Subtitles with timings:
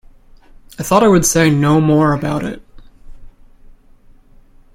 [0.79, 2.63] I thought I would say no more about it.